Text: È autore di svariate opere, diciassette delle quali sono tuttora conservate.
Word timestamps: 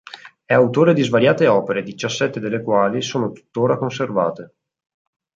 È 0.43 0.51
autore 0.51 0.95
di 0.95 1.03
svariate 1.03 1.45
opere, 1.47 1.83
diciassette 1.83 2.39
delle 2.39 2.63
quali 2.63 3.03
sono 3.03 3.31
tuttora 3.31 3.77
conservate. 3.77 4.55